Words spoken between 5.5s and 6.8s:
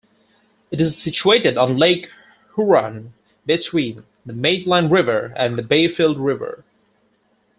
the Bayfield River.